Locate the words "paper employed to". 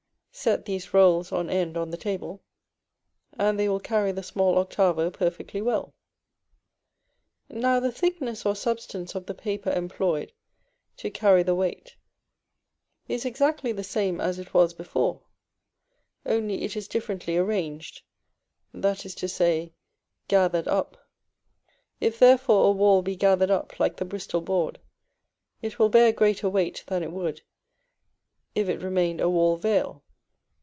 9.35-11.11